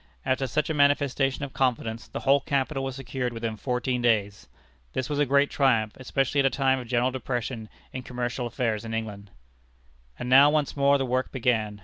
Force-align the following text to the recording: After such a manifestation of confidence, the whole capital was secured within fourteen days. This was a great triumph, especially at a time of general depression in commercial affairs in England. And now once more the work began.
After 0.25 0.47
such 0.47 0.67
a 0.71 0.73
manifestation 0.73 1.45
of 1.45 1.53
confidence, 1.53 2.07
the 2.07 2.21
whole 2.21 2.39
capital 2.39 2.83
was 2.83 2.95
secured 2.95 3.33
within 3.33 3.55
fourteen 3.55 4.01
days. 4.01 4.47
This 4.93 5.11
was 5.11 5.19
a 5.19 5.27
great 5.27 5.51
triumph, 5.51 5.93
especially 5.95 6.39
at 6.39 6.45
a 6.47 6.49
time 6.49 6.79
of 6.79 6.87
general 6.87 7.11
depression 7.11 7.69
in 7.93 8.01
commercial 8.01 8.47
affairs 8.47 8.83
in 8.83 8.95
England. 8.95 9.29
And 10.17 10.27
now 10.27 10.49
once 10.49 10.75
more 10.75 10.97
the 10.97 11.05
work 11.05 11.31
began. 11.31 11.79